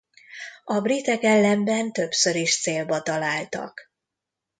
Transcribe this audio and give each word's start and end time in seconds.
A 0.63 0.79
britek 0.79 1.23
ellenben 1.23 1.91
többször 1.91 2.35
is 2.35 2.61
célba 2.61 3.01
találtak. 3.01 3.91